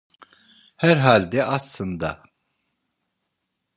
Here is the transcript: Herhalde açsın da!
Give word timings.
Herhalde 0.77 1.45
açsın 1.45 1.99
da! 1.99 2.23